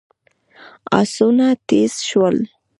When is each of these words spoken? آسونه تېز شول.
آسونه 0.99 1.47
تېز 1.67 1.93
شول. 2.09 2.37